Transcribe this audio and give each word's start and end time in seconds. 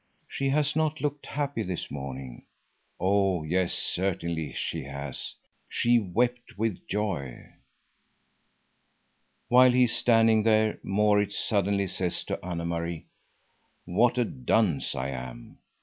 She 0.27 0.49
has 0.49 0.75
not 0.75 0.99
looked 0.99 1.27
happy 1.27 1.61
this 1.61 1.91
morning. 1.91 2.47
Oh 2.99 3.43
yes, 3.43 3.75
certainly 3.75 4.51
she 4.51 4.85
has. 4.85 5.35
She 5.69 5.99
wept 5.99 6.57
with 6.57 6.87
joy. 6.87 7.49
While 9.47 9.73
he 9.73 9.83
is 9.83 9.93
standing 9.95 10.41
there 10.41 10.79
Maurits 10.81 11.37
suddenly 11.37 11.85
says 11.85 12.23
to 12.23 12.43
Anne 12.43 12.67
Marie: 12.67 13.05
"What 13.85 14.17
a 14.17 14.25
dunce 14.25 14.95
I 14.95 15.09
am! 15.09 15.59